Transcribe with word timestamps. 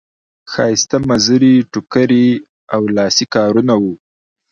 ښایسته 0.51 0.97
مزري 1.09 1.55
ټوکري 1.71 2.25
او 2.75 2.81
لاسي 2.97 3.25
کارونه 3.35 3.73
وو. 3.81 3.93